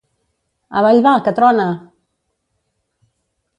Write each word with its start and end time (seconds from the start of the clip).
Avall 0.81 1.01
va, 1.09 1.13
que 1.27 1.35
trona! 1.41 1.67